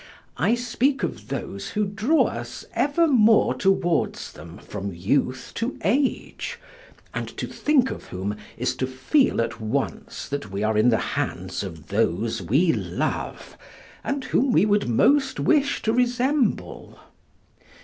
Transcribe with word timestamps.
I 0.39 0.55
speak 0.55 1.03
of 1.03 1.27
those 1.27 1.69
who 1.69 1.85
draw 1.85 2.25
us 2.25 2.65
ever 2.73 3.05
more 3.05 3.53
towards 3.53 4.33
them 4.33 4.57
from 4.57 4.91
youth 4.95 5.51
to 5.53 5.77
age, 5.83 6.57
and 7.13 7.27
to 7.37 7.45
think 7.45 7.91
of 7.91 8.05
whom 8.05 8.35
is 8.57 8.75
to 8.77 8.87
feel 8.87 9.39
at 9.41 9.61
once 9.61 10.27
that 10.29 10.49
we 10.49 10.63
are 10.63 10.75
in 10.75 10.89
the 10.89 10.97
hands 11.13 11.61
of 11.61 11.89
those 11.89 12.41
we 12.41 12.73
love, 12.73 13.55
and 14.03 14.23
whom 14.23 14.51
we 14.53 14.65
would 14.65 14.89
most 14.89 15.39
wish 15.39 15.83
to 15.83 15.93
resemble. 15.93 16.97